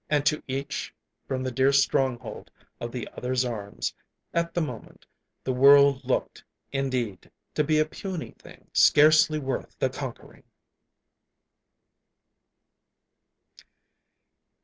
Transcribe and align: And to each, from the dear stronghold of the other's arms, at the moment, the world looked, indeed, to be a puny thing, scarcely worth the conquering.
And 0.09 0.25
to 0.25 0.41
each, 0.47 0.95
from 1.27 1.43
the 1.43 1.51
dear 1.51 1.71
stronghold 1.71 2.49
of 2.79 2.91
the 2.91 3.07
other's 3.15 3.45
arms, 3.45 3.93
at 4.33 4.55
the 4.55 4.59
moment, 4.59 5.05
the 5.43 5.53
world 5.53 6.03
looked, 6.03 6.43
indeed, 6.71 7.29
to 7.53 7.63
be 7.63 7.77
a 7.77 7.85
puny 7.85 8.31
thing, 8.31 8.71
scarcely 8.73 9.37
worth 9.37 9.77
the 9.77 9.91
conquering. 9.91 10.45